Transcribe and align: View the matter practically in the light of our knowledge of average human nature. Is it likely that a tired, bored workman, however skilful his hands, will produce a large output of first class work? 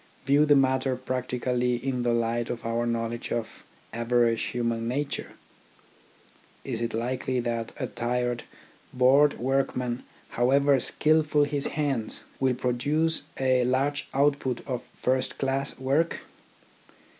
View 0.25 0.47
the 0.47 0.55
matter 0.55 0.95
practically 0.95 1.75
in 1.75 2.01
the 2.01 2.11
light 2.11 2.49
of 2.49 2.65
our 2.65 2.87
knowledge 2.87 3.31
of 3.31 3.63
average 3.93 4.41
human 4.45 4.87
nature. 4.87 5.33
Is 6.63 6.81
it 6.81 6.95
likely 6.95 7.39
that 7.41 7.71
a 7.77 7.85
tired, 7.85 8.41
bored 8.91 9.37
workman, 9.37 10.01
however 10.29 10.79
skilful 10.79 11.43
his 11.43 11.67
hands, 11.77 12.23
will 12.39 12.55
produce 12.55 13.21
a 13.39 13.63
large 13.63 14.09
output 14.11 14.65
of 14.65 14.81
first 14.95 15.37
class 15.37 15.77
work? 15.77 16.21